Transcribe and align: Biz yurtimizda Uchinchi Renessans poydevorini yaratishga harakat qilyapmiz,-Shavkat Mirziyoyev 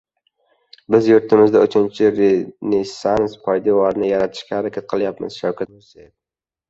Biz 0.93 1.09
yurtimizda 1.09 1.59
Uchinchi 1.65 2.09
Renessans 2.15 3.35
poydevorini 3.47 4.11
yaratishga 4.13 4.59
harakat 4.61 4.89
qilyapmiz,-Shavkat 4.95 5.75
Mirziyoyev 5.77 6.11